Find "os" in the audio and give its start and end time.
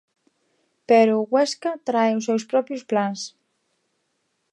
2.19-2.25